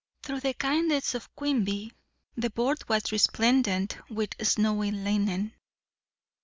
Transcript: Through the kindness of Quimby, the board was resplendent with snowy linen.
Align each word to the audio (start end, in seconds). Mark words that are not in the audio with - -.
Through 0.23 0.39
the 0.39 0.55
kindness 0.55 1.13
of 1.13 1.29
Quimby, 1.35 1.91
the 2.35 2.49
board 2.49 2.89
was 2.89 3.11
resplendent 3.11 3.99
with 4.09 4.31
snowy 4.41 4.89
linen. 4.89 5.53